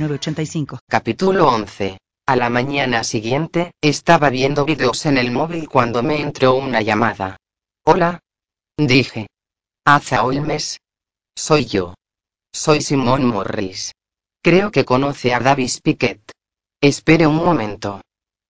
906985. 0.00 0.78
Capítulo 0.88 1.48
11. 1.48 1.98
A 2.26 2.36
la 2.36 2.48
mañana 2.48 3.04
siguiente, 3.04 3.72
estaba 3.82 4.30
viendo 4.30 4.64
videos 4.64 5.04
en 5.04 5.18
el 5.18 5.30
móvil 5.30 5.68
cuando 5.68 6.02
me 6.02 6.20
entró 6.20 6.54
una 6.54 6.80
llamada. 6.80 7.36
Hola. 7.84 8.20
Dije. 8.78 9.26
Hace 9.84 10.18
Olmes. 10.18 10.78
Soy 11.36 11.66
yo. 11.66 11.94
Soy 12.52 12.80
Simón 12.80 13.26
Morris. 13.26 13.92
Creo 14.42 14.70
que 14.70 14.86
conoce 14.86 15.34
a 15.34 15.40
Davis 15.40 15.82
Piquet. 15.82 16.20
Espere 16.80 17.26
un 17.26 17.36
momento. 17.36 18.00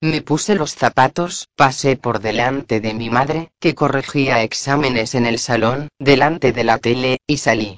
Me 0.00 0.22
puse 0.22 0.54
los 0.54 0.74
zapatos, 0.74 1.48
pasé 1.56 1.96
por 1.96 2.20
delante 2.20 2.80
de 2.80 2.94
mi 2.94 3.10
madre, 3.10 3.50
que 3.58 3.74
corregía 3.74 4.42
exámenes 4.42 5.16
en 5.16 5.26
el 5.26 5.38
salón, 5.38 5.88
delante 5.98 6.52
de 6.52 6.64
la 6.64 6.78
tele, 6.78 7.18
y 7.26 7.38
salí. 7.38 7.76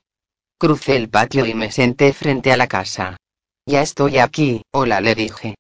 Crucé 0.59 0.97
el 0.97 1.09
patio 1.09 1.47
y 1.47 1.55
me 1.55 1.73
senté 1.73 2.13
frente 2.13 2.53
a 2.53 2.57
la 2.57 2.69
casa. 2.69 3.17
Ya 3.67 3.81
estoy 3.83 4.19
aquí, 4.19 4.63
hola 4.73 5.01
le 5.01 5.15
dije. 5.15 5.55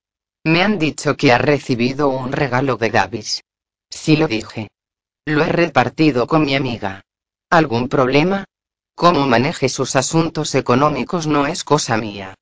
Me 0.45 0.63
han 0.63 0.79
dicho 0.79 1.17
que 1.17 1.33
ha 1.33 1.39
recibido 1.39 2.09
un 2.09 2.33
regalo 2.33 2.77
de 2.77 2.91
Davis. 2.91 3.43
Sí 3.91 4.17
lo 4.17 4.27
dije. 4.27 4.69
Lo 5.25 5.45
he 5.45 5.49
repartido 5.49 6.27
con 6.27 6.45
mi 6.45 6.57
amiga. 6.57 7.03
¿Algún 7.49 7.89
problema? 7.89 8.45
Cómo 8.97 9.27
maneje 9.27 9.69
sus 9.69 9.95
asuntos 9.95 10.57
económicos 10.57 11.29
no 11.29 11.47
es 11.47 11.63
cosa 11.63 11.97
mía. 11.97 12.35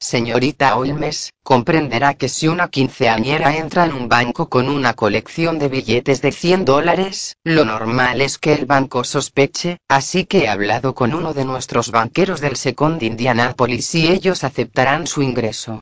Señorita 0.00 0.76
Olmes, 0.76 1.32
comprenderá 1.42 2.14
que 2.14 2.28
si 2.28 2.46
una 2.46 2.68
quinceañera 2.68 3.56
entra 3.56 3.84
en 3.84 3.94
un 3.94 4.08
banco 4.08 4.48
con 4.48 4.68
una 4.68 4.94
colección 4.94 5.58
de 5.58 5.68
billetes 5.68 6.22
de 6.22 6.30
100 6.30 6.64
dólares, 6.64 7.36
lo 7.42 7.64
normal 7.64 8.20
es 8.20 8.38
que 8.38 8.52
el 8.52 8.64
banco 8.64 9.02
sospeche, 9.02 9.78
así 9.88 10.24
que 10.24 10.44
he 10.44 10.48
hablado 10.48 10.94
con 10.94 11.14
uno 11.14 11.34
de 11.34 11.44
nuestros 11.44 11.90
banqueros 11.90 12.40
del 12.40 12.54
Second 12.54 13.02
Indianapolis 13.02 13.92
y 13.96 14.06
ellos 14.06 14.44
aceptarán 14.44 15.08
su 15.08 15.20
ingreso. 15.20 15.80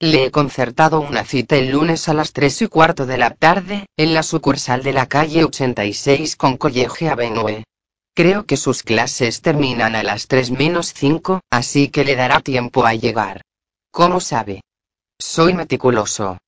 Le 0.00 0.24
he 0.24 0.30
concertado 0.30 1.00
una 1.00 1.24
cita 1.24 1.56
el 1.56 1.70
lunes 1.70 2.08
a 2.08 2.14
las 2.14 2.32
3 2.32 2.62
y 2.62 2.66
cuarto 2.68 3.04
de 3.04 3.18
la 3.18 3.34
tarde, 3.34 3.84
en 3.98 4.14
la 4.14 4.22
sucursal 4.22 4.82
de 4.82 4.94
la 4.94 5.06
calle 5.06 5.44
86 5.44 6.36
con 6.36 6.56
College 6.56 7.10
Avenue. 7.10 7.64
Creo 8.14 8.46
que 8.46 8.56
sus 8.56 8.82
clases 8.82 9.42
terminan 9.42 9.94
a 9.94 10.02
las 10.02 10.26
3 10.26 10.52
menos 10.52 10.94
5, 10.94 11.40
así 11.50 11.88
que 11.88 12.04
le 12.04 12.16
dará 12.16 12.40
tiempo 12.40 12.86
a 12.86 12.94
llegar. 12.94 13.42
¿Cómo 13.90 14.20
sabe? 14.20 14.62
Soy 15.18 15.54
meticuloso. 15.54 16.38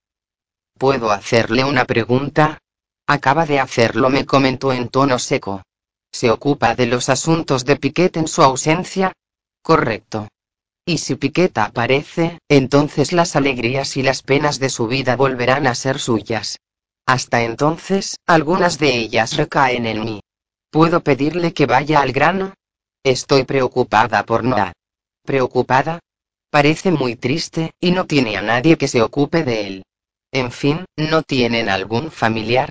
¿Puedo 0.79 1.11
hacerle 1.11 1.65
una 1.65 1.85
pregunta? 1.85 2.59
Acaba 3.07 3.45
de 3.45 3.61
hacerlo, 3.61 4.09
me 4.09 4.25
comentó 4.25 4.73
en 4.73 4.89
tono 4.89 5.19
seco. 5.19 5.63
¿Se 6.13 6.31
ocupa 6.31 6.75
de 6.75 6.87
los 6.87 7.09
asuntos 7.09 7.65
de 7.65 7.77
Piquet 7.77 8.17
en 8.17 8.29
su 8.29 8.43
ausencia? 8.43 9.13
Correcto. 9.63 10.29
Y 10.85 10.99
si 10.99 11.17
Piquet 11.17 11.57
aparece, 11.59 12.39
entonces 12.49 13.13
las 13.13 13.37
alegrías 13.37 13.97
y 13.97 14.03
las 14.03 14.23
penas 14.23 14.59
de 14.59 14.71
su 14.71 14.87
vida 14.87 15.17
volverán 15.17 15.67
a 15.67 15.75
ser 15.75 15.99
suyas. 15.99 16.59
Hasta 17.07 17.43
entonces, 17.43 18.17
algunas 18.27 18.79
de 18.79 18.97
ellas 18.97 19.37
recaen 19.37 19.87
en 19.87 20.05
mí. 20.05 20.21
¿Puedo 20.71 21.01
pedirle 21.01 21.53
que 21.53 21.67
vaya 21.67 22.01
al 22.01 22.13
grano? 22.13 22.55
Estoy 23.03 23.45
preocupada 23.45 24.25
por 24.25 24.45
Noah. 24.45 24.73
¿Preocupada? 25.25 26.01
Parece 26.51 26.91
muy 26.91 27.15
triste, 27.15 27.73
y 27.81 27.93
no 27.93 28.07
tiene 28.07 28.37
a 28.37 28.43
nadie 28.43 28.77
que 28.77 28.89
se 28.89 29.03
ocupe 29.03 29.45
de 29.45 29.67
él. 29.67 29.85
En 30.33 30.51
fin, 30.51 30.85
¿no 30.97 31.23
tienen 31.23 31.69
algún 31.69 32.11
familiar? 32.11 32.69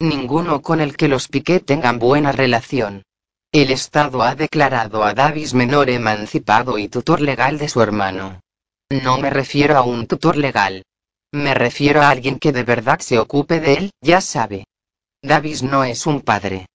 Ninguno 0.00 0.62
con 0.62 0.80
el 0.80 0.96
que 0.96 1.08
los 1.08 1.28
Piquet 1.28 1.64
tengan 1.64 1.98
buena 1.98 2.32
relación. 2.32 3.04
El 3.52 3.70
Estado 3.70 4.22
ha 4.22 4.34
declarado 4.34 5.04
a 5.04 5.14
Davis 5.14 5.54
menor 5.54 5.90
emancipado 5.90 6.78
y 6.78 6.88
tutor 6.88 7.20
legal 7.20 7.58
de 7.58 7.68
su 7.68 7.82
hermano. 7.82 8.40
No 8.88 9.18
me 9.18 9.30
refiero 9.30 9.76
a 9.76 9.82
un 9.82 10.06
tutor 10.06 10.36
legal. 10.36 10.84
Me 11.32 11.54
refiero 11.54 12.02
a 12.02 12.10
alguien 12.10 12.38
que 12.38 12.52
de 12.52 12.64
verdad 12.64 12.98
se 12.98 13.18
ocupe 13.18 13.60
de 13.60 13.74
él, 13.74 13.90
ya 14.00 14.20
sabe. 14.20 14.66
Davis 15.22 15.62
no 15.62 15.84
es 15.84 16.06
un 16.06 16.22
padre. 16.22 16.66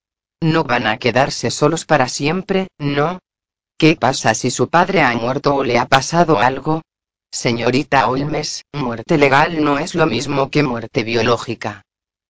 No 0.41 0.63
van 0.63 0.87
a 0.87 0.97
quedarse 0.97 1.51
solos 1.51 1.85
para 1.85 2.07
siempre, 2.07 2.67
¿no? 2.77 3.19
¿Qué 3.77 3.97
pasa 3.97 4.33
si 4.33 4.51
su 4.51 4.69
padre 4.69 5.01
ha 5.01 5.13
muerto 5.15 5.53
o 5.53 5.63
le 5.65 5.77
ha 5.77 5.85
pasado 5.85 6.39
algo? 6.39 6.81
Señorita 7.29 8.07
Olmes, 8.07 8.63
muerte 8.71 9.17
legal 9.17 9.61
no 9.61 9.79
es 9.79 9.95
lo 9.95 10.05
mismo 10.05 10.49
que 10.49 10.63
muerte 10.63 11.03
biológica. 11.03 11.81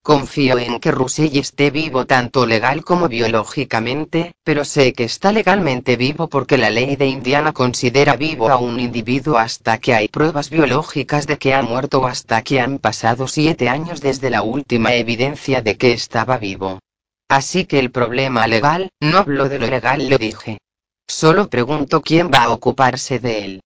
Confío 0.01 0.57
en 0.57 0.79
que 0.79 0.89
Russell 0.89 1.37
esté 1.37 1.69
vivo 1.69 2.07
tanto 2.07 2.47
legal 2.47 2.83
como 2.83 3.07
biológicamente, 3.07 4.33
pero 4.43 4.65
sé 4.65 4.93
que 4.93 5.03
está 5.03 5.31
legalmente 5.31 5.97
vivo 5.97 6.29
porque 6.29 6.57
la 6.57 6.71
ley 6.71 6.95
de 6.95 7.05
Indiana 7.05 7.53
considera 7.53 8.15
vivo 8.15 8.49
a 8.49 8.57
un 8.57 8.79
individuo 8.79 9.37
hasta 9.37 9.77
que 9.77 9.93
hay 9.93 10.07
pruebas 10.07 10.49
biológicas 10.49 11.27
de 11.27 11.37
que 11.37 11.53
ha 11.53 11.61
muerto 11.61 11.99
o 11.99 12.07
hasta 12.07 12.41
que 12.41 12.59
han 12.59 12.79
pasado 12.79 13.27
siete 13.27 13.69
años 13.69 14.01
desde 14.01 14.31
la 14.31 14.41
última 14.41 14.95
evidencia 14.95 15.61
de 15.61 15.77
que 15.77 15.91
estaba 15.91 16.39
vivo. 16.39 16.79
Así 17.29 17.65
que 17.65 17.77
el 17.77 17.91
problema 17.91 18.47
legal, 18.47 18.89
no 18.99 19.19
hablo 19.19 19.47
de 19.47 19.59
lo 19.59 19.67
legal, 19.67 20.09
le 20.09 20.17
dije. 20.17 20.57
Solo 21.07 21.49
pregunto 21.49 22.01
quién 22.01 22.31
va 22.33 22.43
a 22.43 22.49
ocuparse 22.49 23.19
de 23.19 23.45
él. 23.45 23.61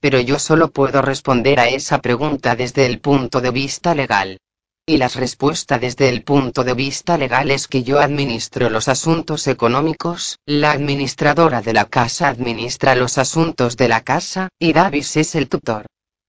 Pero 0.00 0.20
yo 0.20 0.38
solo 0.38 0.70
puedo 0.70 1.02
responder 1.02 1.58
a 1.58 1.68
esa 1.68 2.00
pregunta 2.00 2.56
desde 2.56 2.86
el 2.86 3.00
punto 3.00 3.40
de 3.40 3.50
vista 3.50 3.94
legal. 3.94 4.38
Y 4.86 4.98
la 4.98 5.08
respuesta 5.08 5.78
desde 5.78 6.10
el 6.10 6.24
punto 6.24 6.62
de 6.62 6.74
vista 6.74 7.16
legal 7.16 7.50
es 7.50 7.68
que 7.68 7.82
yo 7.82 8.00
administro 8.00 8.68
los 8.68 8.88
asuntos 8.88 9.46
económicos, 9.46 10.38
la 10.44 10.72
administradora 10.72 11.62
de 11.62 11.72
la 11.72 11.86
casa 11.86 12.28
administra 12.28 12.94
los 12.94 13.16
asuntos 13.16 13.78
de 13.78 13.88
la 13.88 14.02
casa, 14.02 14.50
y 14.58 14.74
Davis 14.74 15.16
es 15.16 15.34
el 15.36 15.48
tutor. 15.48 15.86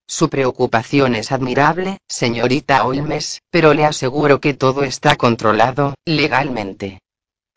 Su 0.08 0.30
preocupación 0.30 1.16
es 1.16 1.34
admirable, 1.34 1.97
señorita 2.08 2.86
Olmes, 2.86 3.42
pero 3.52 3.74
le 3.74 3.84
aseguro 3.86 4.40
que 4.40 4.53
todo 4.53 4.84
está 4.84 5.18
controlado, 5.18 5.96
legalmente. 6.06 7.02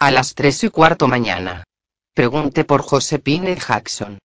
A 0.01 0.11
las 0.11 0.35
tres 0.35 0.65
y 0.65 0.71
cuarto 0.71 1.07
mañana. 1.07 1.63
Pregunte 2.19 2.65
por 2.65 2.83
Josephine 2.83 3.55
Jackson. 3.55 4.19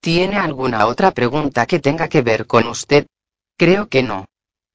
¿Tiene 0.00 0.36
alguna 0.36 0.86
otra 0.86 1.10
pregunta 1.10 1.66
que 1.66 1.80
tenga 1.80 2.08
que 2.08 2.22
ver 2.22 2.46
con 2.46 2.68
usted? 2.68 3.08
Creo 3.58 3.88
que 3.88 4.04
no. 4.04 4.26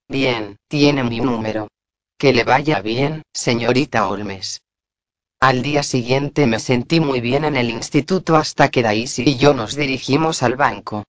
Bien, 0.09 0.57
tiene 0.67 1.01
mi 1.05 1.21
número. 1.21 1.69
Que 2.17 2.33
le 2.33 2.43
vaya 2.43 2.81
bien, 2.81 3.21
señorita 3.33 4.09
Olmes. 4.09 4.59
Al 5.39 5.61
día 5.61 5.83
siguiente 5.83 6.47
me 6.47 6.59
sentí 6.59 6.99
muy 6.99 7.21
bien 7.21 7.45
en 7.45 7.55
el 7.55 7.69
instituto 7.69 8.35
hasta 8.35 8.67
que 8.67 8.81
Daisy 8.81 9.23
y 9.25 9.37
yo 9.37 9.53
nos 9.53 9.77
dirigimos 9.77 10.43
al 10.43 10.57
banco. 10.57 11.05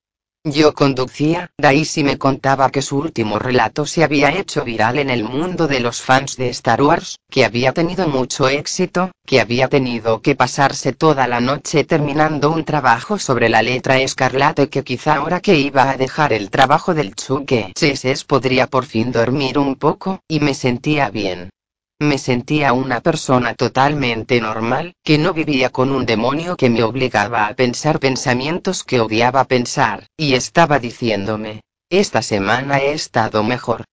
Yo 0.49 0.75
conducía, 0.75 1.51
Daisy 1.59 2.05
me 2.05 2.19
contaba 2.19 2.71
que 2.71 2.81
su 2.81 2.99
último 2.99 3.41
relato 3.41 3.85
se 3.85 4.05
había 4.05 4.31
hecho 4.31 4.63
viral 4.63 5.01
en 5.01 5.11
el 5.11 5.25
mundo 5.25 5.67
de 5.67 5.81
los 5.81 6.01
fans 6.01 6.37
de 6.37 6.51
Star 6.51 6.81
Wars, 6.83 7.19
que 7.29 7.45
había 7.45 7.73
tenido 7.73 8.07
mucho 8.07 8.47
éxito, 8.47 9.11
que 9.27 9.41
había 9.41 9.67
tenido 9.67 10.23
que 10.23 10.37
pasarse 10.37 10.93
toda 10.93 11.27
la 11.27 11.41
noche 11.41 11.83
terminando 11.83 12.53
un 12.53 12.65
trabajo 12.65 13.19
sobre 13.19 13.49
la 13.49 13.61
letra 13.61 13.99
escarlata 13.99 14.69
que 14.69 14.85
quizá 14.85 15.17
ahora 15.17 15.41
que 15.41 15.57
iba 15.57 15.91
a 15.91 15.97
dejar 15.97 16.33
el 16.33 16.49
trabajo 16.49 16.95
del 16.95 17.17
Chuque 17.17 17.73
Cheses 17.75 18.23
podría 18.23 18.69
por 18.69 18.87
fin 18.87 19.11
dormir 19.11 19.59
un 19.59 19.75
poco, 19.75 20.21
y 20.29 20.39
me 20.39 20.55
sentía 20.55 21.11
bien. 21.11 21.51
Me 21.99 22.19
sentía 22.19 22.75
una 22.75 23.01
persona 23.01 23.55
totalmente 23.55 24.39
normal, 24.39 24.95
que 25.03 25.17
no 25.17 25.33
vivía 25.33 25.71
con 25.71 25.93
un 25.93 26.05
demonio 26.05 26.55
que 26.57 26.69
me 26.69 26.83
obligaba 26.83 27.47
a 27.47 27.55
pensar 27.55 28.01
pensamientos 28.01 28.85
que 28.85 29.01
odiaba 29.01 29.45
pensar, 29.45 30.07
y 30.15 30.35
estaba 30.35 30.79
diciéndome, 30.79 31.63
esta 31.89 32.21
semana 32.21 32.81
he 32.81 32.93
estado 32.93 33.43
mejor. 33.43 33.85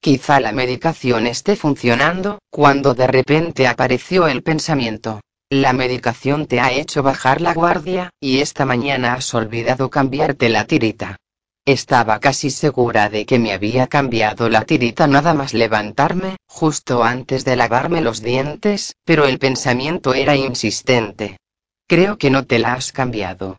Quizá 0.00 0.40
la 0.40 0.50
medicación 0.50 1.28
esté 1.28 1.54
funcionando, 1.54 2.40
cuando 2.50 2.94
de 2.94 3.06
repente 3.06 3.68
apareció 3.68 4.26
el 4.26 4.42
pensamiento. 4.42 5.20
La 5.48 5.72
medicación 5.72 6.46
te 6.46 6.58
ha 6.58 6.72
hecho 6.72 7.04
bajar 7.04 7.40
la 7.40 7.54
guardia, 7.54 8.10
y 8.18 8.40
esta 8.40 8.64
mañana 8.64 9.14
has 9.14 9.32
olvidado 9.34 9.88
cambiarte 9.88 10.48
la 10.48 10.64
tirita. 10.64 11.18
Estaba 11.64 12.18
casi 12.18 12.50
segura 12.50 13.08
de 13.08 13.24
que 13.24 13.38
me 13.38 13.52
había 13.52 13.86
cambiado 13.86 14.48
la 14.48 14.64
tirita 14.64 15.06
nada 15.06 15.32
más 15.32 15.54
levantarme, 15.54 16.36
justo 16.48 17.04
antes 17.04 17.44
de 17.44 17.54
lavarme 17.54 18.00
los 18.00 18.20
dientes, 18.20 18.96
pero 19.04 19.26
el 19.26 19.38
pensamiento 19.38 20.12
era 20.12 20.34
insistente. 20.34 21.38
Creo 21.86 22.18
que 22.18 22.30
no 22.30 22.46
te 22.46 22.58
la 22.58 22.72
has 22.72 22.90
cambiado. 22.90 23.58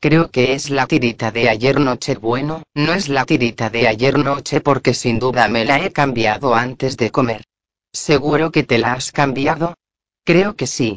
Creo 0.00 0.32
que 0.32 0.54
es 0.54 0.68
la 0.68 0.88
tirita 0.88 1.30
de 1.30 1.48
ayer 1.48 1.78
noche. 1.78 2.16
Bueno, 2.16 2.64
no 2.74 2.92
es 2.92 3.08
la 3.08 3.24
tirita 3.24 3.70
de 3.70 3.86
ayer 3.86 4.18
noche 4.18 4.60
porque 4.60 4.92
sin 4.92 5.20
duda 5.20 5.46
me 5.46 5.64
la 5.64 5.78
he 5.78 5.92
cambiado 5.92 6.56
antes 6.56 6.96
de 6.96 7.12
comer. 7.12 7.44
¿Seguro 7.92 8.50
que 8.50 8.64
te 8.64 8.78
la 8.78 8.94
has 8.94 9.12
cambiado? 9.12 9.76
Creo 10.24 10.56
que 10.56 10.66
sí. 10.66 10.96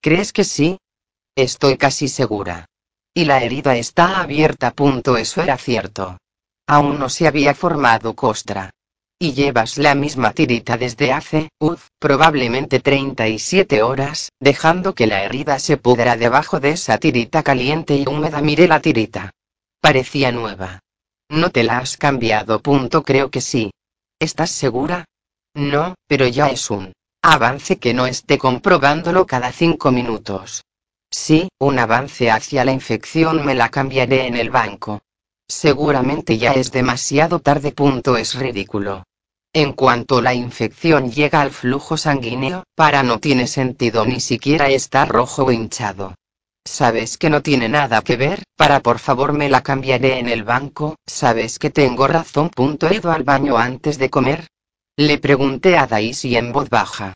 ¿Crees 0.00 0.32
que 0.32 0.44
sí? 0.44 0.78
Estoy 1.36 1.76
casi 1.76 2.08
segura. 2.08 2.69
Y 3.12 3.24
la 3.24 3.42
herida 3.42 3.76
está 3.76 4.20
abierta. 4.20 4.72
Eso 5.18 5.42
era 5.42 5.58
cierto. 5.58 6.18
Aún 6.66 6.98
no 6.98 7.08
se 7.08 7.26
había 7.26 7.54
formado 7.54 8.14
costra. 8.14 8.70
Y 9.18 9.32
llevas 9.32 9.76
la 9.76 9.94
misma 9.94 10.32
tirita 10.32 10.78
desde 10.78 11.12
hace, 11.12 11.50
uff, 11.58 11.88
probablemente 11.98 12.80
37 12.80 13.82
horas, 13.82 14.30
dejando 14.40 14.94
que 14.94 15.06
la 15.06 15.24
herida 15.24 15.58
se 15.58 15.76
pudra 15.76 16.16
debajo 16.16 16.58
de 16.58 16.70
esa 16.70 16.96
tirita 16.98 17.42
caliente 17.42 17.96
y 17.96 18.06
húmeda. 18.06 18.40
Miré 18.40 18.66
la 18.66 18.80
tirita. 18.80 19.32
Parecía 19.80 20.32
nueva. 20.32 20.80
¿No 21.28 21.50
te 21.50 21.64
la 21.64 21.78
has 21.78 21.96
cambiado? 21.96 22.60
Punto. 22.60 23.02
Creo 23.02 23.30
que 23.30 23.40
sí. 23.40 23.72
¿Estás 24.18 24.50
segura? 24.50 25.04
No, 25.54 25.96
pero 26.06 26.26
ya 26.26 26.48
es 26.48 26.70
un 26.70 26.92
avance 27.22 27.78
que 27.78 27.92
no 27.92 28.06
esté 28.06 28.38
comprobándolo 28.38 29.26
cada 29.26 29.52
cinco 29.52 29.90
minutos. 29.90 30.62
Sí, 31.10 31.48
un 31.58 31.78
avance 31.78 32.30
hacia 32.30 32.64
la 32.64 32.72
infección 32.72 33.44
me 33.44 33.54
la 33.54 33.68
cambiaré 33.68 34.26
en 34.26 34.36
el 34.36 34.50
banco. 34.50 35.02
Seguramente 35.48 36.38
ya 36.38 36.52
es 36.52 36.70
demasiado 36.70 37.40
tarde. 37.40 37.72
Punto 37.72 38.16
es 38.16 38.34
ridículo. 38.36 39.02
En 39.52 39.72
cuanto 39.72 40.22
la 40.22 40.32
infección 40.32 41.10
llega 41.10 41.40
al 41.40 41.50
flujo 41.50 41.96
sanguíneo, 41.96 42.62
para 42.76 43.02
no 43.02 43.18
tiene 43.18 43.48
sentido 43.48 44.06
ni 44.06 44.20
siquiera 44.20 44.68
estar 44.68 45.08
rojo 45.08 45.46
o 45.46 45.50
hinchado. 45.50 46.14
Sabes 46.64 47.18
que 47.18 47.30
no 47.30 47.42
tiene 47.42 47.68
nada 47.68 48.02
que 48.02 48.16
ver, 48.16 48.44
para 48.54 48.78
por 48.78 49.00
favor 49.00 49.32
me 49.32 49.48
la 49.48 49.62
cambiaré 49.62 50.20
en 50.20 50.28
el 50.28 50.44
banco, 50.44 50.94
sabes 51.04 51.58
que 51.58 51.70
tengo 51.70 52.06
razón. 52.06 52.50
Punto 52.50 52.88
¿He 52.88 52.96
ido 52.96 53.10
al 53.10 53.24
baño 53.24 53.56
antes 53.58 53.98
de 53.98 54.08
comer? 54.08 54.46
Le 54.96 55.18
pregunté 55.18 55.76
a 55.76 55.88
Daisy 55.88 56.36
en 56.36 56.52
voz 56.52 56.68
baja. 56.68 57.14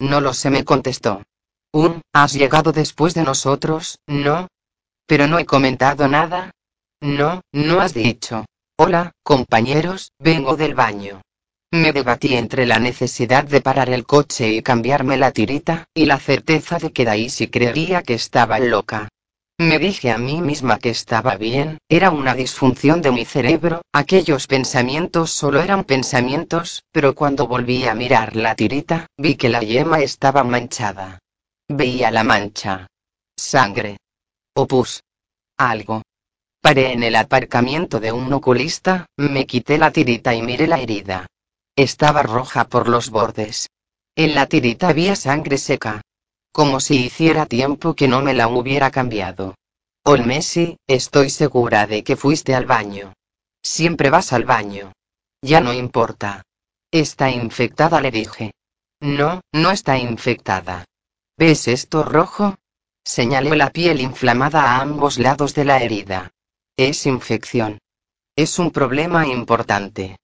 No 0.00 0.20
lo 0.20 0.34
sé, 0.34 0.50
me 0.50 0.64
contestó. 0.64 1.22
Un, 1.76 2.00
¿has 2.14 2.32
llegado 2.32 2.72
después 2.72 3.12
de 3.12 3.22
nosotros? 3.22 3.98
No. 4.06 4.48
Pero 5.06 5.26
no 5.26 5.38
he 5.38 5.44
comentado 5.44 6.08
nada. 6.08 6.52
No, 7.02 7.42
no 7.52 7.80
has 7.82 7.92
dicho. 7.92 8.46
Hola, 8.78 9.12
compañeros, 9.22 10.10
vengo 10.18 10.56
del 10.56 10.74
baño. 10.74 11.20
Me 11.70 11.92
debatí 11.92 12.34
entre 12.34 12.64
la 12.64 12.78
necesidad 12.78 13.44
de 13.44 13.60
parar 13.60 13.90
el 13.90 14.06
coche 14.06 14.54
y 14.54 14.62
cambiarme 14.62 15.18
la 15.18 15.32
tirita, 15.32 15.84
y 15.92 16.06
la 16.06 16.18
certeza 16.18 16.78
de 16.78 16.92
que 16.94 17.04
Daisy 17.04 17.48
creería 17.48 18.02
que 18.02 18.14
estaba 18.14 18.58
loca. 18.58 19.10
Me 19.58 19.78
dije 19.78 20.10
a 20.10 20.16
mí 20.16 20.40
misma 20.40 20.78
que 20.78 20.88
estaba 20.88 21.36
bien, 21.36 21.76
era 21.90 22.10
una 22.10 22.34
disfunción 22.34 23.02
de 23.02 23.10
mi 23.10 23.26
cerebro, 23.26 23.82
aquellos 23.92 24.46
pensamientos 24.46 25.30
solo 25.30 25.60
eran 25.60 25.84
pensamientos, 25.84 26.84
pero 26.90 27.14
cuando 27.14 27.46
volví 27.46 27.86
a 27.86 27.94
mirar 27.94 28.34
la 28.34 28.54
tirita, 28.54 29.08
vi 29.18 29.34
que 29.34 29.50
la 29.50 29.60
yema 29.60 30.00
estaba 30.00 30.42
manchada. 30.42 31.18
Veía 31.68 32.12
la 32.12 32.22
mancha. 32.22 32.86
Sangre. 33.36 33.98
Opus. 34.54 35.02
Algo. 35.58 36.02
Paré 36.60 36.92
en 36.92 37.02
el 37.02 37.16
aparcamiento 37.16 37.98
de 37.98 38.12
un 38.12 38.32
oculista, 38.32 39.06
me 39.16 39.46
quité 39.46 39.76
la 39.76 39.90
tirita 39.90 40.34
y 40.34 40.42
miré 40.42 40.68
la 40.68 40.78
herida. 40.78 41.26
Estaba 41.74 42.22
roja 42.22 42.68
por 42.68 42.88
los 42.88 43.10
bordes. 43.10 43.68
En 44.14 44.34
la 44.34 44.46
tirita 44.46 44.88
había 44.88 45.16
sangre 45.16 45.58
seca. 45.58 46.02
Como 46.52 46.80
si 46.80 47.04
hiciera 47.04 47.46
tiempo 47.46 47.94
que 47.94 48.08
no 48.08 48.22
me 48.22 48.32
la 48.32 48.48
hubiera 48.48 48.90
cambiado. 48.90 49.56
Olmesi, 50.04 50.76
estoy 50.86 51.30
segura 51.30 51.86
de 51.86 52.04
que 52.04 52.16
fuiste 52.16 52.54
al 52.54 52.64
baño. 52.64 53.12
Siempre 53.60 54.08
vas 54.08 54.32
al 54.32 54.44
baño. 54.44 54.92
Ya 55.42 55.60
no 55.60 55.72
importa. 55.72 56.44
Está 56.92 57.28
infectada, 57.30 58.00
le 58.00 58.12
dije. 58.12 58.52
No, 59.00 59.40
no 59.52 59.70
está 59.72 59.98
infectada. 59.98 60.84
¿Ves 61.38 61.68
esto 61.68 62.02
rojo? 62.02 62.56
Señalé 63.04 63.54
la 63.56 63.68
piel 63.70 64.00
inflamada 64.00 64.62
a 64.62 64.80
ambos 64.80 65.18
lados 65.18 65.52
de 65.54 65.66
la 65.66 65.82
herida. 65.82 66.30
Es 66.78 67.04
infección. 67.04 67.78
Es 68.34 68.58
un 68.58 68.70
problema 68.70 69.26
importante. 69.26 70.16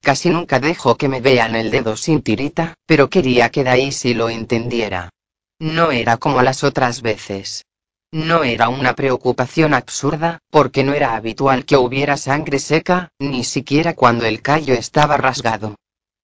Casi 0.00 0.30
nunca 0.30 0.60
dejo 0.60 0.96
que 0.96 1.08
me 1.08 1.20
vean 1.20 1.56
el 1.56 1.72
dedo 1.72 1.96
sin 1.96 2.22
tirita, 2.22 2.74
pero 2.86 3.10
quería 3.10 3.50
que 3.50 3.64
Daisy 3.64 4.14
lo 4.14 4.30
entendiera. 4.30 5.10
No 5.58 5.90
era 5.90 6.18
como 6.18 6.40
las 6.40 6.62
otras 6.62 7.02
veces. 7.02 7.64
No 8.12 8.44
era 8.44 8.68
una 8.68 8.94
preocupación 8.94 9.74
absurda, 9.74 10.38
porque 10.50 10.84
no 10.84 10.94
era 10.94 11.16
habitual 11.16 11.64
que 11.64 11.76
hubiera 11.78 12.16
sangre 12.16 12.60
seca, 12.60 13.10
ni 13.18 13.42
siquiera 13.42 13.94
cuando 13.94 14.24
el 14.24 14.40
callo 14.40 14.74
estaba 14.74 15.16
rasgado. 15.16 15.74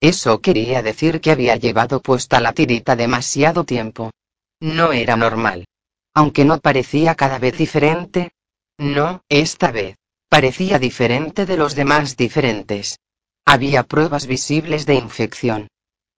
Eso 0.00 0.40
quería 0.40 0.82
decir 0.82 1.20
que 1.20 1.32
había 1.32 1.56
llevado 1.56 2.00
puesta 2.00 2.38
la 2.38 2.52
tirita 2.52 2.94
demasiado 2.94 3.64
tiempo. 3.64 4.12
No 4.60 4.92
era 4.92 5.16
normal. 5.16 5.66
Aunque 6.14 6.44
no 6.44 6.60
parecía 6.60 7.14
cada 7.14 7.38
vez 7.38 7.58
diferente. 7.58 8.32
No, 8.78 9.22
esta 9.28 9.70
vez. 9.70 9.96
Parecía 10.28 10.78
diferente 10.78 11.46
de 11.46 11.56
los 11.56 11.74
demás 11.74 12.16
diferentes. 12.16 12.98
Había 13.44 13.84
pruebas 13.84 14.26
visibles 14.26 14.86
de 14.86 14.94
infección. 14.94 15.68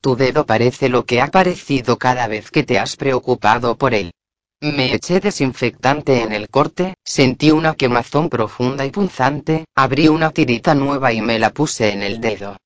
Tu 0.01 0.17
dedo 0.17 0.47
parece 0.47 0.89
lo 0.89 1.05
que 1.05 1.21
ha 1.21 1.29
parecido 1.29 1.99
cada 1.99 2.27
vez 2.29 2.51
que 2.51 2.63
te 2.63 2.79
has 2.79 2.97
preocupado 2.97 3.77
por 3.77 3.95
él. 3.95 4.13
Me 4.61 4.95
eché 4.95 5.21
desinfectante 5.21 6.23
en 6.23 6.33
el 6.33 6.49
corte, 6.49 6.95
sentí 7.05 7.51
una 7.51 7.75
quemazón 7.75 8.29
profunda 8.29 8.87
y 8.87 8.91
punzante, 8.91 9.67
abrí 9.75 10.09
una 10.09 10.31
tirita 10.31 10.75
nueva 10.75 11.13
y 11.13 11.21
me 11.21 11.39
la 11.39 11.51
puse 11.51 11.93
en 11.93 12.03
el 12.03 12.21
dedo. 12.21 12.57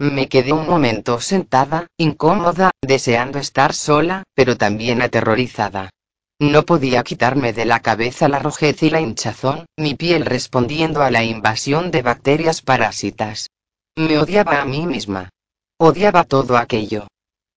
Me 0.00 0.30
quedé 0.30 0.54
un 0.54 0.66
momento 0.66 1.20
sentada, 1.20 1.86
incómoda, 1.98 2.70
deseando 2.80 3.38
estar 3.38 3.74
sola, 3.74 4.22
pero 4.34 4.56
también 4.56 5.02
aterrorizada. 5.02 5.90
No 6.38 6.64
podía 6.64 7.02
quitarme 7.02 7.52
de 7.52 7.66
la 7.66 7.80
cabeza 7.80 8.26
la 8.26 8.38
rojez 8.38 8.82
y 8.82 8.88
la 8.88 9.02
hinchazón, 9.02 9.66
mi 9.76 9.94
piel 9.94 10.24
respondiendo 10.24 11.02
a 11.02 11.10
la 11.10 11.22
invasión 11.22 11.90
de 11.90 12.00
bacterias 12.00 12.62
parásitas. 12.62 13.50
Me 13.94 14.16
odiaba 14.16 14.62
a 14.62 14.64
mí 14.64 14.86
misma. 14.86 15.28
Odiaba 15.76 16.24
todo 16.24 16.56
aquello. 16.56 17.06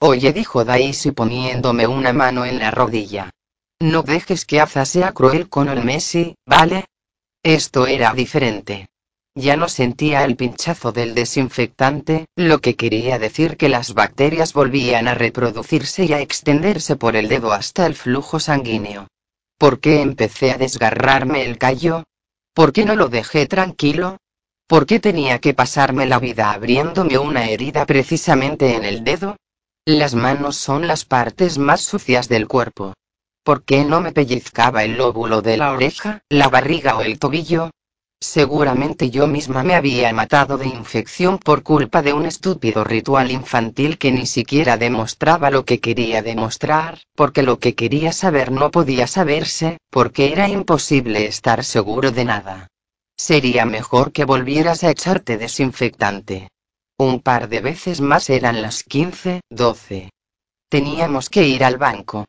Oye, 0.02 0.34
dijo 0.34 0.66
Daisy 0.66 1.12
poniéndome 1.12 1.88
una 1.88 2.12
mano 2.12 2.44
en 2.44 2.60
la 2.60 2.72
rodilla. 2.72 3.30
No 3.80 4.04
dejes 4.04 4.44
que 4.44 4.60
Aza 4.60 4.84
sea 4.84 5.14
cruel 5.14 5.48
con 5.48 5.70
el 5.70 5.82
Messi, 5.86 6.36
¿vale? 6.46 6.88
Esto 7.42 7.88
era 7.88 8.14
diferente. 8.14 8.90
Ya 9.36 9.58
no 9.58 9.68
sentía 9.68 10.24
el 10.26 10.36
pinchazo 10.36 10.92
del 10.92 11.16
desinfectante, 11.16 12.28
lo 12.36 12.60
que 12.60 12.76
quería 12.76 13.18
decir 13.18 13.58
que 13.58 13.68
las 13.68 13.96
bacterias 13.96 14.54
volvían 14.54 15.08
a 15.08 15.16
reproducirse 15.16 16.06
y 16.06 16.14
a 16.14 16.20
extenderse 16.20 16.96
por 16.96 17.16
el 17.16 17.30
dedo 17.30 17.52
hasta 17.52 17.88
el 17.88 17.96
flujo 17.96 18.40
sanguíneo. 18.40 19.08
¿Por 19.58 19.80
qué 19.80 20.02
empecé 20.02 20.52
a 20.52 20.58
desgarrarme 20.60 21.46
el 21.46 21.58
callo? 21.58 22.04
¿Por 22.54 22.74
qué 22.74 22.86
no 22.86 22.96
lo 22.96 23.10
dejé 23.10 23.48
tranquilo? 23.48 24.18
¿Por 24.68 24.86
qué 24.86 25.00
tenía 25.00 25.40
que 25.40 25.56
pasarme 25.56 26.06
la 26.06 26.20
vida 26.20 26.52
abriéndome 26.52 27.18
una 27.18 27.50
herida 27.50 27.88
precisamente 27.88 28.76
en 28.76 28.86
el 28.86 29.04
dedo? 29.04 29.38
Las 29.86 30.14
manos 30.14 30.58
son 30.58 30.88
las 30.88 31.06
partes 31.06 31.58
más 31.58 31.82
sucias 31.82 32.30
del 32.30 32.48
cuerpo. 32.48 32.94
¿Por 33.44 33.64
qué 33.64 33.84
no 33.84 34.00
me 34.00 34.12
pellizcaba 34.12 34.84
el 34.84 34.96
lóbulo 34.96 35.42
de 35.42 35.58
la 35.58 35.72
oreja, 35.72 36.22
la 36.30 36.50
barriga 36.50 36.98
o 36.98 37.02
el 37.02 37.18
tobillo? 37.18 37.72
Seguramente 38.24 39.10
yo 39.10 39.28
misma 39.28 39.64
me 39.64 39.76
había 39.76 40.14
matado 40.14 40.58
de 40.58 40.66
infección 40.66 41.40
por 41.40 41.62
culpa 41.62 42.02
de 42.02 42.14
un 42.14 42.26
estúpido 42.26 42.86
ritual 42.86 43.32
infantil 43.32 43.98
que 43.98 44.14
ni 44.14 44.26
siquiera 44.26 44.78
demostraba 44.78 45.52
lo 45.52 45.66
que 45.66 45.82
quería 45.82 46.22
demostrar, 46.22 47.02
porque 47.16 47.44
lo 47.44 47.60
que 47.60 47.76
quería 47.76 48.14
saber 48.14 48.50
no 48.50 48.72
podía 48.72 49.08
saberse, 49.08 49.78
porque 49.90 50.32
era 50.32 50.48
imposible 50.48 51.26
estar 51.26 51.66
seguro 51.66 52.12
de 52.12 52.24
nada. 52.24 52.68
Sería 53.18 53.66
mejor 53.66 54.14
que 54.14 54.24
volvieras 54.24 54.86
a 54.86 54.92
echarte 54.92 55.38
desinfectante. 55.38 56.48
Un 56.98 57.20
par 57.20 57.50
de 57.50 57.60
veces 57.60 58.00
más 58.00 58.30
eran 58.30 58.62
las 58.62 58.84
15, 58.84 59.42
12. 59.50 60.10
Teníamos 60.70 61.30
que 61.30 61.46
ir 61.46 61.66
al 61.66 61.78
banco. 61.78 62.24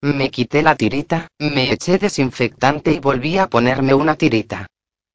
Me 0.00 0.30
quité 0.30 0.62
la 0.62 0.76
tirita, 0.76 1.26
me 1.40 1.72
eché 1.72 1.98
desinfectante 1.98 2.92
y 2.92 3.00
volví 3.00 3.36
a 3.36 3.48
ponerme 3.48 3.94
una 3.94 4.14
tirita. 4.14 4.68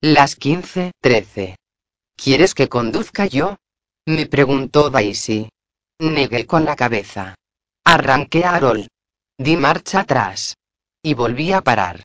Las 0.07 0.35
15, 0.35 0.91
13. 1.01 1.55
¿Quieres 2.15 2.53
que 2.53 2.69
conduzca 2.69 3.25
yo? 3.25 3.57
Me 4.05 4.27
preguntó 4.27 4.91
Daisy. 4.91 5.50
Negué 5.97 6.45
con 6.45 6.63
la 6.63 6.75
cabeza. 6.75 7.33
Arranqué 7.83 8.45
a 8.45 8.53
Arol. 8.53 8.88
Di 9.39 9.57
marcha 9.57 10.01
atrás. 10.01 10.57
Y 11.01 11.15
volví 11.15 11.53
a 11.53 11.62
parar. 11.62 12.03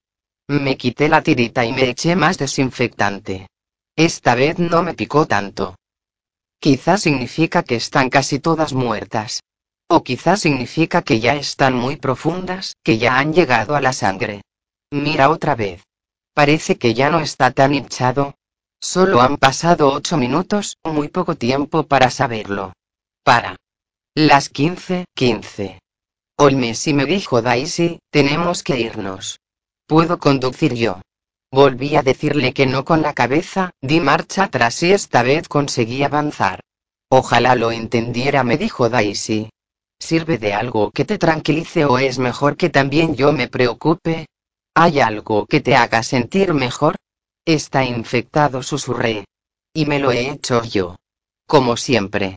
Me 0.49 0.79
quité 0.79 1.11
la 1.11 1.21
tirita 1.21 1.67
y 1.67 1.75
me 1.75 1.91
eché 1.91 2.17
más 2.17 2.39
desinfectante. 2.39 3.49
Esta 3.95 4.35
vez 4.35 4.59
no 4.59 4.83
me 4.83 4.95
picó 4.95 5.27
tanto. 5.27 5.77
Quizás 6.59 7.03
significa 7.03 7.63
que 7.63 7.75
están 7.75 8.09
casi 8.09 8.39
todas 8.39 8.73
muertas. 8.73 9.43
O 9.89 10.03
quizás 10.03 10.41
significa 10.41 11.03
que 11.03 11.21
ya 11.21 11.35
están 11.35 11.75
muy 11.75 11.97
profundas, 11.97 12.77
que 12.83 12.97
ya 12.97 13.19
han 13.19 13.35
llegado 13.35 13.77
a 13.77 13.83
la 13.83 13.93
sangre. 13.93 14.41
Mira 14.91 15.29
otra 15.29 15.55
vez. 15.55 15.83
Parece 16.35 16.77
que 16.77 16.95
ya 16.95 17.11
no 17.11 17.21
está 17.21 17.51
tan 17.51 17.75
hinchado. 17.75 18.35
Solo 18.81 19.21
han 19.21 19.37
pasado 19.37 19.93
ocho 19.93 20.17
minutos, 20.17 20.77
muy 20.85 21.09
poco 21.09 21.35
tiempo 21.35 21.83
para 21.87 22.11
saberlo. 22.11 22.73
Para. 23.23 23.57
Las 24.15 24.49
quince, 24.49 25.05
quince. 25.15 25.81
Olmes 26.39 26.87
y 26.87 26.95
me 26.95 27.05
dijo 27.05 27.43
Daisy, 27.43 27.99
tenemos 28.11 28.63
que 28.63 28.81
irnos. 28.81 29.41
Puedo 29.87 30.19
conducir 30.19 30.75
yo. 30.75 31.03
Volví 31.53 31.97
a 31.97 32.03
decirle 32.03 32.55
que 32.55 32.65
no 32.65 32.85
con 32.85 33.03
la 33.03 33.13
cabeza, 33.13 33.73
di 33.83 34.01
marcha 34.01 34.45
atrás 34.45 34.83
y 34.83 34.93
esta 34.93 35.23
vez 35.23 35.49
conseguí 35.49 36.03
avanzar. 36.03 36.61
Ojalá 37.11 37.57
lo 37.57 37.73
entendiera, 37.73 38.45
me 38.45 38.57
dijo 38.57 38.89
Daisy. 38.89 39.51
¿Sirve 39.99 40.39
de 40.39 40.55
algo 40.55 40.93
que 40.93 41.05
te 41.05 41.19
tranquilice 41.19 41.85
o 41.85 41.99
es 41.99 42.19
mejor 42.19 42.57
que 42.57 42.71
también 42.71 43.17
yo 43.17 43.33
me 43.33 43.49
preocupe? 43.49 44.27
¿Hay 44.83 44.99
algo 44.99 45.45
que 45.45 45.61
te 45.61 45.77
haga 45.77 46.03
sentir 46.03 46.55
mejor? 46.55 46.97
Está 47.45 47.85
infectado, 47.85 48.63
susurré. 48.63 49.27
Y 49.75 49.85
me 49.85 49.99
lo 49.99 50.11
he 50.11 50.31
hecho 50.31 50.65
yo. 50.65 50.97
Como 51.47 51.77
siempre. 51.77 52.37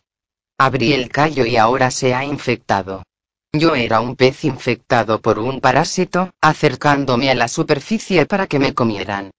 Abrí 0.58 0.92
el 0.92 1.08
callo 1.08 1.46
y 1.46 1.56
ahora 1.56 1.90
se 1.90 2.14
ha 2.14 2.22
infectado. 2.22 3.02
Yo 3.50 3.74
era 3.74 4.02
un 4.02 4.14
pez 4.14 4.44
infectado 4.44 5.22
por 5.22 5.38
un 5.38 5.62
parásito, 5.62 6.32
acercándome 6.42 7.30
a 7.30 7.34
la 7.34 7.48
superficie 7.48 8.26
para 8.26 8.46
que 8.46 8.58
me 8.58 8.74
comieran. 8.74 9.30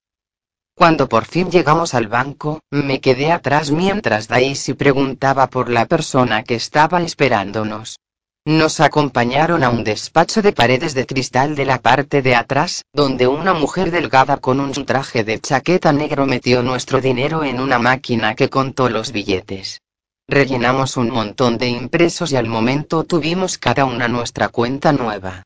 Cuando 0.74 1.08
por 1.08 1.26
fin 1.26 1.48
llegamos 1.48 1.94
al 1.94 2.08
banco, 2.08 2.58
me 2.72 3.00
quedé 3.00 3.30
atrás 3.30 3.70
mientras 3.70 4.26
Daisy 4.26 4.74
preguntaba 4.74 5.46
por 5.46 5.70
la 5.70 5.86
persona 5.86 6.42
que 6.42 6.56
estaba 6.56 7.00
esperándonos. 7.02 8.00
Nos 8.46 8.78
acompañaron 8.78 9.64
a 9.64 9.70
un 9.70 9.82
despacho 9.82 10.40
de 10.40 10.52
paredes 10.52 10.94
de 10.94 11.04
cristal 11.04 11.56
de 11.56 11.64
la 11.64 11.80
parte 11.80 12.22
de 12.22 12.36
atrás, 12.36 12.84
donde 12.92 13.26
una 13.26 13.54
mujer 13.54 13.90
delgada 13.90 14.36
con 14.36 14.60
un 14.60 14.70
traje 14.70 15.24
de 15.24 15.40
chaqueta 15.40 15.92
negro 15.92 16.26
metió 16.26 16.62
nuestro 16.62 17.00
dinero 17.00 17.42
en 17.42 17.58
una 17.58 17.80
máquina 17.80 18.36
que 18.36 18.48
contó 18.48 18.88
los 18.88 19.10
billetes. 19.10 19.80
Rellenamos 20.28 20.96
un 20.96 21.10
montón 21.10 21.58
de 21.58 21.70
impresos 21.70 22.30
y 22.30 22.36
al 22.36 22.46
momento 22.46 23.02
tuvimos 23.02 23.58
cada 23.58 23.84
una 23.84 24.06
nuestra 24.06 24.48
cuenta 24.48 24.92
nueva. 24.92 25.42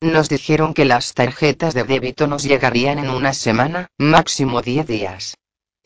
Nos 0.00 0.28
dijeron 0.28 0.74
que 0.74 0.84
las 0.84 1.12
tarjetas 1.12 1.74
de 1.74 1.82
débito 1.82 2.28
nos 2.28 2.44
llegarían 2.44 3.00
en 3.00 3.10
una 3.10 3.32
semana, 3.32 3.88
máximo 3.98 4.62
10 4.62 4.86
días. 4.86 5.34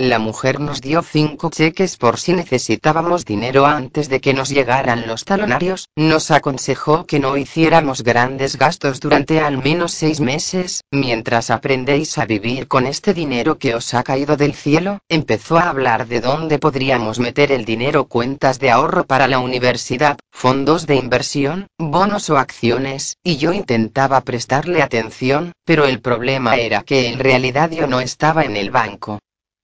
La 0.00 0.21
mujer 0.21 0.61
nos 0.61 0.81
dio 0.81 1.02
cinco 1.02 1.50
cheques 1.50 1.97
por 1.97 2.21
si 2.21 2.33
necesitábamos 2.33 3.25
dinero 3.25 3.67
antes 3.67 4.09
de 4.09 4.21
que 4.21 4.33
nos 4.33 4.49
llegaran 4.49 5.09
los 5.09 5.25
talonarios, 5.25 5.88
nos 5.97 6.31
aconsejó 6.31 7.05
que 7.05 7.19
no 7.19 7.37
hiciéramos 7.37 8.05
grandes 8.05 8.57
gastos 8.57 9.00
durante 9.00 9.40
al 9.40 9.59
menos 9.59 9.90
seis 9.90 10.21
meses, 10.21 10.85
mientras 10.93 11.50
aprendéis 11.50 12.17
a 12.17 12.26
vivir 12.26 12.69
con 12.69 12.87
este 12.87 13.12
dinero 13.12 13.59
que 13.59 13.75
os 13.75 13.93
ha 13.93 14.05
caído 14.05 14.37
del 14.37 14.55
cielo, 14.55 15.00
empezó 15.09 15.59
a 15.59 15.69
hablar 15.69 16.07
de 16.07 16.21
dónde 16.21 16.61
podríamos 16.61 17.19
meter 17.19 17.50
el 17.50 17.64
dinero 17.64 18.05
cuentas 18.05 18.61
de 18.61 18.71
ahorro 18.71 19.05
para 19.05 19.26
la 19.26 19.40
universidad, 19.40 20.17
fondos 20.31 20.87
de 20.87 20.95
inversión, 20.95 21.67
bonos 21.76 22.31
o 22.31 22.38
acciones, 22.38 23.17
y 23.25 23.38
yo 23.38 23.52
intentaba 23.52 24.21
prestarle 24.21 24.81
atención, 24.81 25.50
pero 25.64 25.87
el 25.87 26.00
problema 26.00 26.55
era 26.55 26.85
que 26.85 27.09
en 27.09 27.19
realidad 27.19 27.73
yo 27.73 27.88
no 27.88 27.99
estaba 27.99 28.45
en 28.45 28.57
el 28.57 28.71
banco. 28.71 29.19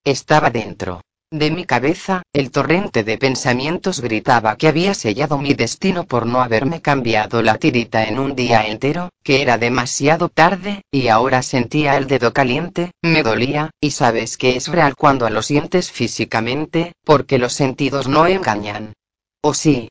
Estaba 0.04 0.50
dentro 0.50 1.00
de 1.30 1.50
mi 1.50 1.64
cabeza, 1.64 2.22
el 2.34 2.50
torrente 2.50 3.04
de 3.04 3.16
pensamientos 3.16 4.02
gritaba 4.02 4.56
que 4.56 4.68
había 4.68 4.92
sellado 4.92 5.38
mi 5.38 5.54
destino 5.54 6.04
por 6.04 6.26
no 6.26 6.42
haberme 6.42 6.82
cambiado 6.82 7.42
la 7.42 7.56
tirita 7.56 8.04
en 8.04 8.18
un 8.18 8.36
día 8.36 8.66
entero, 8.66 9.08
que 9.24 9.40
era 9.40 9.56
demasiado 9.56 10.28
tarde, 10.28 10.82
y 10.92 11.08
ahora 11.08 11.42
sentía 11.42 11.96
el 11.96 12.06
dedo 12.06 12.34
caliente, 12.34 12.92
me 13.02 13.22
dolía, 13.22 13.70
y 13.80 13.92
sabes 13.92 14.36
que 14.36 14.56
es 14.56 14.68
real 14.68 14.94
cuando 14.94 15.28
lo 15.30 15.40
sientes 15.40 15.90
físicamente, 15.90 16.92
porque 17.02 17.38
los 17.38 17.54
sentidos 17.54 18.06
no 18.06 18.26
engañan. 18.26 18.92
¿O 19.40 19.54
sí? 19.54 19.88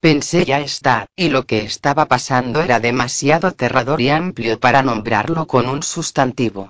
Pensé 0.00 0.44
ya 0.44 0.60
está, 0.60 1.06
y 1.16 1.30
lo 1.30 1.46
que 1.46 1.60
estaba 1.60 2.04
pasando 2.06 2.60
era 2.60 2.78
demasiado 2.78 3.48
aterrador 3.48 4.02
y 4.02 4.10
amplio 4.10 4.60
para 4.60 4.82
nombrarlo 4.82 5.46
con 5.46 5.66
un 5.66 5.82
sustantivo. 5.82 6.68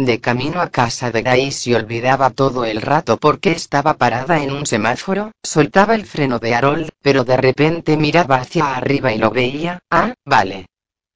De 0.00 0.18
camino 0.18 0.62
a 0.62 0.70
casa 0.70 1.10
de 1.10 1.22
Daisy 1.22 1.74
olvidaba 1.74 2.30
todo 2.30 2.64
el 2.64 2.80
rato 2.80 3.18
porque 3.18 3.52
estaba 3.52 3.98
parada 3.98 4.42
en 4.42 4.50
un 4.50 4.64
semáforo, 4.64 5.32
soltaba 5.42 5.94
el 5.94 6.06
freno 6.06 6.38
de 6.38 6.54
Harold, 6.54 6.88
pero 7.02 7.22
de 7.22 7.36
repente 7.36 7.98
miraba 7.98 8.36
hacia 8.36 8.76
arriba 8.76 9.12
y 9.12 9.18
lo 9.18 9.30
veía, 9.30 9.80
ah, 9.90 10.14
vale. 10.24 10.64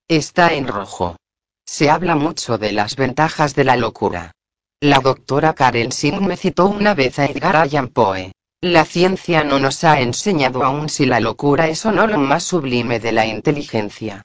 Está 0.07 0.53
en 0.53 0.69
rojo. 0.69 1.17
Se 1.64 1.88
habla 1.88 2.14
mucho 2.14 2.59
de 2.59 2.73
las 2.73 2.97
ventajas 2.97 3.55
de 3.55 3.64
la 3.64 3.79
locura. 3.79 4.33
La 4.81 4.99
doctora 4.99 5.55
Karen 5.55 5.91
Singh 5.91 6.21
me 6.21 6.37
citó 6.37 6.67
una 6.67 6.93
vez 6.93 7.19
a 7.19 7.25
Edgar 7.25 7.57
Allan 7.57 7.88
Poe. 7.88 8.33
La 8.61 8.85
ciencia 8.85 9.45
no 9.45 9.59
nos 9.61 9.83
ha 9.85 10.03
enseñado 10.03 10.62
aún 10.62 10.91
si 10.91 11.07
la 11.07 11.21
locura 11.21 11.69
es 11.69 11.87
o 11.87 11.91
no 11.91 12.07
lo 12.07 12.19
más 12.19 12.43
sublime 12.43 13.00
de 13.00 13.12
la 13.12 13.25
inteligencia. 13.25 14.25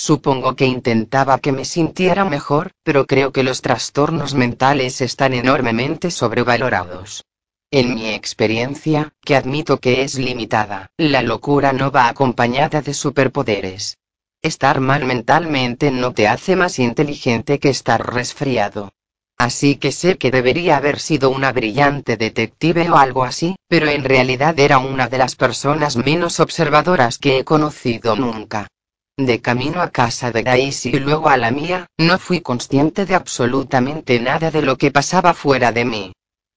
Supongo 0.00 0.54
que 0.54 0.64
intentaba 0.64 1.40
que 1.40 1.50
me 1.50 1.64
sintiera 1.64 2.24
mejor, 2.24 2.70
pero 2.84 3.04
creo 3.04 3.32
que 3.32 3.42
los 3.42 3.62
trastornos 3.62 4.32
mentales 4.32 5.00
están 5.00 5.34
enormemente 5.34 6.12
sobrevalorados. 6.12 7.24
En 7.72 7.96
mi 7.96 8.10
experiencia, 8.10 9.12
que 9.24 9.34
admito 9.34 9.78
que 9.78 10.02
es 10.02 10.16
limitada, 10.16 10.86
la 10.98 11.22
locura 11.22 11.72
no 11.72 11.90
va 11.90 12.06
acompañada 12.06 12.80
de 12.80 12.94
superpoderes. 12.94 13.98
Estar 14.40 14.78
mal 14.78 15.04
mentalmente 15.04 15.90
no 15.90 16.12
te 16.12 16.28
hace 16.28 16.54
más 16.54 16.78
inteligente 16.78 17.58
que 17.58 17.70
estar 17.70 18.14
resfriado. 18.14 18.92
Así 19.36 19.74
que 19.74 19.90
sé 19.90 20.16
que 20.16 20.30
debería 20.30 20.76
haber 20.76 21.00
sido 21.00 21.30
una 21.30 21.50
brillante 21.50 22.16
detective 22.16 22.88
o 22.88 22.98
algo 22.98 23.24
así, 23.24 23.56
pero 23.66 23.88
en 23.88 24.04
realidad 24.04 24.56
era 24.60 24.78
una 24.78 25.08
de 25.08 25.18
las 25.18 25.34
personas 25.34 25.96
menos 25.96 26.38
observadoras 26.38 27.18
que 27.18 27.38
he 27.38 27.44
conocido 27.44 28.14
nunca. 28.14 28.68
De 29.18 29.40
camino 29.40 29.82
a 29.82 29.90
casa 29.90 30.30
de 30.30 30.44
Daisy 30.44 30.90
y 30.90 31.00
luego 31.00 31.28
a 31.28 31.36
la 31.36 31.50
mía, 31.50 31.88
no 31.98 32.20
fui 32.20 32.40
consciente 32.40 33.04
de 33.04 33.16
absolutamente 33.16 34.20
nada 34.20 34.52
de 34.52 34.62
lo 34.62 34.78
que 34.78 34.92
pasaba 34.92 35.34
fuera 35.34 35.72
de 35.72 35.84
mí. 35.84 36.12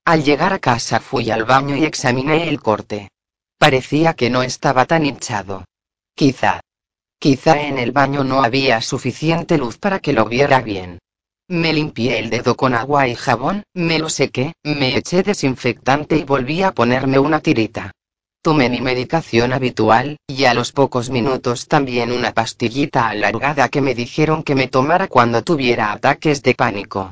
Al 0.05 0.23
llegar 0.23 0.53
a 0.53 0.59
casa 0.59 0.99
fui 0.99 1.31
al 1.31 1.43
baño 1.43 1.75
y 1.75 1.85
examiné 1.85 2.47
el 2.49 2.61
corte. 2.61 3.09
Parecía 3.57 4.13
que 4.13 4.29
no 4.29 4.43
estaba 4.43 4.85
tan 4.85 5.07
hinchado. 5.07 5.65
Quizá. 6.13 6.61
Quizá 7.17 7.59
en 7.59 7.79
el 7.79 7.93
baño 7.93 8.23
no 8.23 8.43
había 8.43 8.79
suficiente 8.81 9.57
luz 9.57 9.79
para 9.79 9.97
que 9.97 10.13
lo 10.13 10.25
viera 10.25 10.61
bien. 10.61 10.99
Me 11.47 11.73
limpié 11.73 12.19
el 12.19 12.29
dedo 12.29 12.55
con 12.55 12.75
agua 12.75 13.07
y 13.07 13.15
jabón, 13.15 13.63
me 13.73 13.97
lo 13.97 14.07
sequé, 14.07 14.53
me 14.63 14.95
eché 14.95 15.23
desinfectante 15.23 16.15
y 16.15 16.25
volví 16.25 16.61
a 16.61 16.73
ponerme 16.73 17.17
una 17.17 17.39
tirita. 17.39 17.91
Tomé 18.43 18.71
mi 18.71 18.81
medicación 18.81 19.53
habitual, 19.53 20.17
y 20.25 20.45
a 20.45 20.55
los 20.55 20.71
pocos 20.71 21.11
minutos 21.11 21.67
también 21.67 22.11
una 22.11 22.33
pastillita 22.33 23.07
alargada 23.07 23.69
que 23.69 23.81
me 23.81 23.93
dijeron 23.93 24.41
que 24.41 24.55
me 24.55 24.67
tomara 24.67 25.07
cuando 25.07 25.43
tuviera 25.43 25.91
ataques 25.91 26.41
de 26.41 26.55
pánico. 26.55 27.11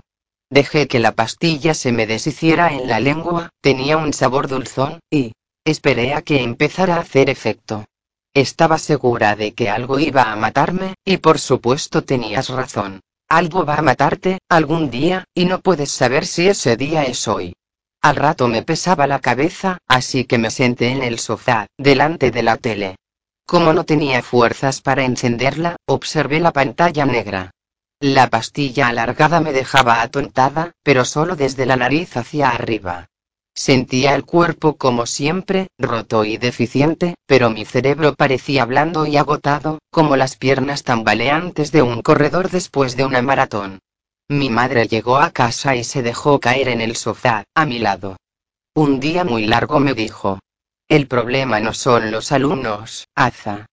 Dejé 0.50 0.88
que 0.88 0.98
la 0.98 1.12
pastilla 1.12 1.76
se 1.76 1.92
me 1.92 2.08
deshiciera 2.08 2.74
en 2.74 2.88
la 2.88 3.00
lengua, 3.00 3.52
tenía 3.62 3.98
un 3.98 4.12
sabor 4.12 4.48
dulzón, 4.48 5.02
y 5.12 5.34
esperé 5.64 6.16
a 6.16 6.24
que 6.24 6.42
empezara 6.42 6.96
a 6.96 7.02
hacer 7.02 7.30
efecto. 7.30 7.86
Estaba 8.34 8.80
segura 8.80 9.36
de 9.36 9.54
que 9.54 9.70
algo 9.70 10.00
iba 10.00 10.32
a 10.32 10.36
matarme, 10.36 10.96
y 11.06 11.18
por 11.18 11.38
supuesto 11.38 12.04
tenías 12.04 12.50
razón. 12.50 13.02
Algo 13.28 13.66
va 13.66 13.76
a 13.76 13.84
matarte, 13.84 14.40
algún 14.50 14.90
día, 14.90 15.26
y 15.36 15.46
no 15.46 15.60
puedes 15.60 15.92
saber 15.92 16.26
si 16.26 16.48
ese 16.48 16.76
día 16.76 17.04
es 17.04 17.28
hoy. 17.28 17.54
Al 18.02 18.16
rato 18.16 18.48
me 18.48 18.62
pesaba 18.62 19.08
la 19.08 19.20
cabeza, 19.20 19.78
así 19.88 20.24
que 20.24 20.38
me 20.38 20.52
senté 20.52 20.90
en 20.90 21.04
el 21.04 21.20
sofá, 21.20 21.68
delante 21.78 22.32
de 22.32 22.44
la 22.44 22.56
tele. 22.56 22.96
Como 23.46 23.74
no 23.74 23.84
tenía 23.84 24.22
fuerzas 24.22 24.80
para 24.80 25.04
encenderla, 25.04 25.76
observé 25.86 26.40
la 26.40 26.54
pantalla 26.54 27.06
negra. 27.06 27.52
La 28.00 28.30
pastilla 28.30 28.88
alargada 28.88 29.42
me 29.42 29.52
dejaba 29.52 30.02
atontada, 30.02 30.72
pero 30.84 31.04
solo 31.04 31.36
desde 31.36 31.66
la 31.66 31.76
nariz 31.76 32.16
hacia 32.16 32.50
arriba. 32.50 33.08
Sentía 33.54 34.16
el 34.16 34.24
cuerpo 34.24 34.78
como 34.78 35.06
siempre, 35.06 35.68
roto 35.78 36.24
y 36.24 36.38
deficiente, 36.38 37.16
pero 37.26 37.50
mi 37.50 37.66
cerebro 37.66 38.16
parecía 38.16 38.64
blando 38.64 39.06
y 39.06 39.18
agotado, 39.18 39.80
como 39.92 40.16
las 40.16 40.38
piernas 40.38 40.84
tambaleantes 40.84 41.74
de 41.74 41.82
un 41.82 42.02
corredor 42.02 42.50
después 42.50 42.96
de 42.96 43.04
una 43.04 43.22
maratón. 43.22 43.80
Mi 44.32 44.52
madre 44.52 44.88
llegó 44.88 45.18
a 45.18 45.32
casa 45.32 45.76
y 45.76 45.84
se 45.84 46.04
dejó 46.04 46.40
caer 46.40 46.68
en 46.68 46.82
el 46.82 46.96
sofá, 46.96 47.46
a 47.56 47.66
mi 47.66 47.80
lado. 47.80 48.16
Un 48.76 49.00
día 49.00 49.24
muy 49.24 49.48
largo 49.48 49.80
me 49.80 49.96
dijo. 49.96 50.40
El 50.88 51.08
problema 51.08 51.60
no 51.60 51.74
son 51.74 52.12
los 52.12 52.32
alumnos, 52.32 53.08
Aza. 53.16 53.66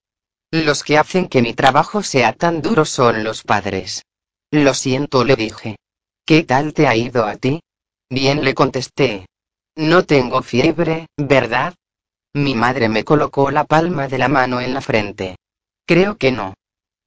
Los 0.51 0.83
que 0.83 0.97
hacen 0.97 1.29
que 1.29 1.43
mi 1.43 1.53
trabajo 1.53 2.03
sea 2.03 2.33
tan 2.33 2.63
duro 2.63 2.87
son 2.87 3.23
los 3.23 3.43
padres. 3.43 4.07
Lo 4.51 4.73
siento, 4.73 5.25
le 5.25 5.37
dije. 5.37 5.77
¿Qué 6.25 6.43
tal 6.45 6.73
te 6.73 6.89
ha 6.89 6.97
ido 6.97 7.27
a 7.27 7.37
ti? 7.37 7.61
Bien, 8.09 8.43
le 8.43 8.55
contesté. 8.55 9.27
No 9.75 10.05
tengo 10.07 10.41
fiebre, 10.41 11.07
¿verdad? 11.19 11.75
Mi 12.33 12.55
madre 12.55 12.89
me 12.89 13.05
colocó 13.05 13.51
la 13.51 13.65
palma 13.65 14.09
de 14.09 14.17
la 14.17 14.29
mano 14.29 14.63
en 14.63 14.73
la 14.73 14.81
frente. 14.81 15.37
Creo 15.87 16.17
que 16.17 16.33
no. 16.33 16.55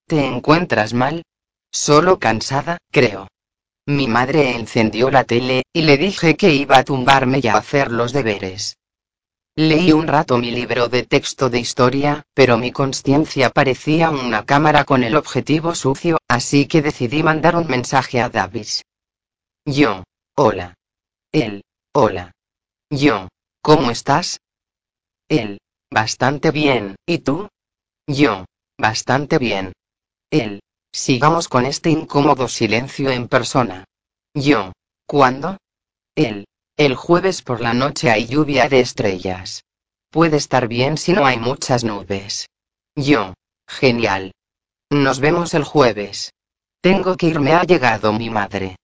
¿Te 0.05 0.23
encuentras 0.23 0.93
mal? 0.93 1.23
Solo 1.71 2.19
cansada, 2.19 2.77
creo. 2.91 3.27
Mi 3.89 4.05
madre 4.05 4.51
encendió 4.51 5.09
la 5.09 5.23
tele, 5.23 5.63
y 5.73 5.81
le 5.81 5.97
dije 5.97 6.37
que 6.37 6.53
iba 6.53 6.77
a 6.77 6.83
tumbarme 6.83 7.39
y 7.41 7.47
a 7.47 7.57
hacer 7.57 7.91
los 7.91 8.13
deberes. 8.13 8.77
Leí 9.55 9.93
un 9.93 10.05
rato 10.05 10.37
mi 10.37 10.51
libro 10.51 10.89
de 10.89 11.07
texto 11.07 11.49
de 11.49 11.59
historia, 11.59 12.21
pero 12.35 12.59
mi 12.59 12.71
conciencia 12.71 13.49
parecía 13.49 14.11
una 14.11 14.45
cámara 14.45 14.83
con 14.83 15.03
el 15.03 15.15
objetivo 15.15 15.73
sucio, 15.73 16.19
así 16.27 16.67
que 16.67 16.83
decidí 16.83 17.23
mandar 17.23 17.55
un 17.55 17.65
mensaje 17.65 18.21
a 18.21 18.29
Davis. 18.29 18.85
Yo. 19.65 20.03
Hola. 20.35 20.75
Él. 21.31 21.63
Hola. 21.91 22.31
Yo. 22.91 23.27
¿Cómo 23.63 23.89
estás? 23.89 24.39
Él. 25.27 25.57
Bastante 25.89 26.51
bien, 26.51 26.95
¿y 27.07 27.17
tú? 27.17 27.49
Yo. 28.05 28.45
Bastante 28.77 29.39
bien. 29.39 29.73
Él. 30.29 30.59
Sigamos 30.91 31.47
con 31.47 31.65
este 31.65 31.89
incómodo 31.89 32.47
silencio 32.47 33.11
en 33.11 33.27
persona. 33.27 33.85
Yo. 34.33 34.71
¿Cuándo? 35.05 35.57
Él. 36.15 36.45
El 36.77 36.95
jueves 36.95 37.41
por 37.41 37.61
la 37.61 37.73
noche 37.73 38.09
hay 38.09 38.25
lluvia 38.25 38.69
de 38.69 38.79
estrellas. 38.79 39.63
Puede 40.09 40.37
estar 40.37 40.67
bien 40.67 40.97
si 40.97 41.13
no 41.13 41.25
hay 41.25 41.37
muchas 41.37 41.83
nubes. 41.83 42.47
Yo. 42.95 43.33
Genial. 43.67 44.31
Nos 44.89 45.19
vemos 45.19 45.53
el 45.53 45.63
jueves. 45.63 46.33
Tengo 46.81 47.17
que 47.17 47.27
irme, 47.27 47.53
ha 47.53 47.63
llegado 47.63 48.13
mi 48.13 48.29
madre. 48.29 48.77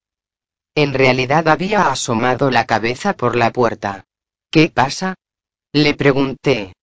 En 0.76 0.94
realidad 0.94 1.48
había 1.48 1.90
asomado 1.90 2.52
la 2.52 2.66
cabeza 2.66 3.14
por 3.14 3.36
la 3.36 3.52
puerta. 3.52 4.04
¿Qué 4.52 4.70
pasa? 4.70 5.16
Le 5.74 5.94
pregunté. 5.94 6.74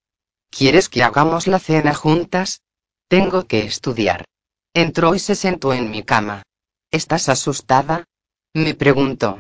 ¿Quieres 0.51 0.89
que 0.89 1.03
hagamos 1.03 1.47
la 1.47 1.59
cena 1.59 1.95
juntas? 1.95 2.61
Tengo 3.09 3.47
que 3.47 3.61
estudiar. 3.61 4.25
Entró 4.75 5.15
y 5.15 5.19
se 5.19 5.35
sentó 5.35 5.73
en 5.75 5.91
mi 5.91 6.03
cama. 6.03 6.43
¿Estás 6.91 7.29
asustada? 7.29 8.05
Me 8.55 8.75
preguntó. 8.75 9.39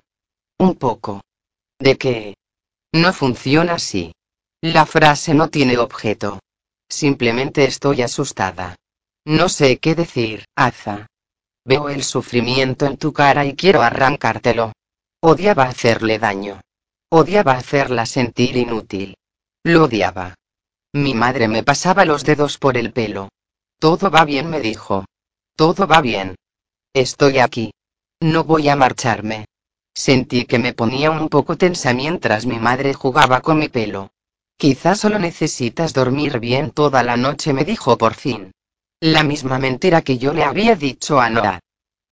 Un 0.58 0.74
poco. 0.74 1.22
¿De 1.78 1.96
qué? 1.96 2.34
No 2.92 3.12
funciona 3.12 3.74
así. 3.74 4.12
La 4.60 4.86
frase 4.86 5.34
no 5.34 5.48
tiene 5.48 5.78
objeto. 5.78 6.38
Simplemente 6.88 7.64
estoy 7.64 8.02
asustada. 8.02 8.76
No 9.24 9.48
sé 9.48 9.78
qué 9.78 9.94
decir, 9.94 10.44
Aza. 10.54 11.06
Veo 11.64 11.88
el 11.88 12.04
sufrimiento 12.04 12.86
en 12.86 12.98
tu 12.98 13.12
cara 13.12 13.44
y 13.46 13.54
quiero 13.54 13.82
arrancártelo. 13.82 14.72
Odiaba 15.20 15.64
hacerle 15.64 16.18
daño. 16.18 16.60
Odiaba 17.10 17.52
hacerla 17.52 18.04
sentir 18.04 18.56
inútil. 18.56 19.16
Lo 19.64 19.84
odiaba. 19.84 20.34
Mi 20.92 21.14
madre 21.14 21.48
me 21.48 21.62
pasaba 21.62 22.04
los 22.04 22.24
dedos 22.24 22.58
por 22.58 22.76
el 22.76 22.92
pelo. 22.92 23.28
Todo 23.78 24.10
va 24.10 24.24
bien, 24.24 24.50
me 24.50 24.60
dijo. 24.60 25.04
Todo 25.56 25.86
va 25.86 26.00
bien. 26.00 26.36
Estoy 26.94 27.38
aquí. 27.38 27.72
No 28.20 28.44
voy 28.44 28.68
a 28.68 28.76
marcharme. 28.76 29.46
Sentí 29.94 30.46
que 30.46 30.58
me 30.58 30.72
ponía 30.72 31.10
un 31.10 31.28
poco 31.28 31.56
tensa 31.56 31.92
mientras 31.92 32.46
mi 32.46 32.58
madre 32.58 32.94
jugaba 32.94 33.40
con 33.40 33.58
mi 33.58 33.68
pelo. 33.68 34.10
Quizás 34.56 35.00
solo 35.00 35.18
necesitas 35.18 35.92
dormir 35.92 36.38
bien 36.38 36.70
toda 36.70 37.02
la 37.02 37.16
noche, 37.16 37.52
me 37.52 37.64
dijo 37.64 37.98
por 37.98 38.14
fin. 38.14 38.52
La 39.00 39.22
misma 39.22 39.58
mentira 39.58 40.02
que 40.02 40.18
yo 40.18 40.32
le 40.32 40.44
había 40.44 40.76
dicho 40.76 41.20
a 41.20 41.28
Noah. 41.28 41.60